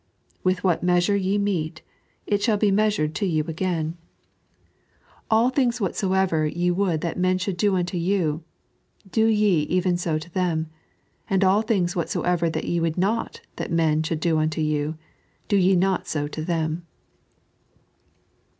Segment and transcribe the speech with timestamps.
[0.43, 1.83] "With what measure ye mete,
[2.25, 3.99] it shall be measured to you again.
[5.29, 5.41] AH 3.n.iized by Google Teue Chabiti.
[5.43, 8.41] 165 thinga whatsoever ;e would that men ehould do onto jTou,
[9.11, 10.69] do je even so to them;
[11.29, 14.97] and all things whatsoever ye would not that men should do unto you,
[15.47, 16.83] do ye not so to them."